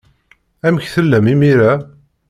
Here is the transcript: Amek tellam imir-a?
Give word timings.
Amek 0.67 0.85
tellam 0.93 1.25
imir-a? 1.33 1.73